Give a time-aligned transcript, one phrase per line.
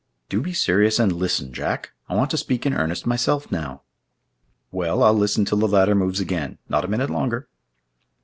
[0.29, 1.91] "Do be serious and listen, Jack!
[2.09, 3.83] I want to speak in earnest myself now."
[4.71, 7.47] "Well, I'll listen till the ladder moves again, not a minute longer."